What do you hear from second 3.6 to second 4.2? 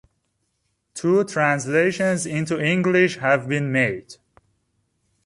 made.